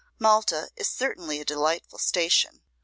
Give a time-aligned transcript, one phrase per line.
[0.17, 2.63] Malta is certainly a delightful station.